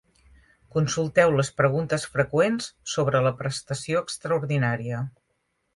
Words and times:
Consulteu 0.77 1.33
les 1.41 1.51
preguntes 1.61 2.07
freqüents 2.15 2.71
sobre 2.95 3.25
la 3.29 3.37
prestació 3.45 4.05
extraordinària. 4.09 5.09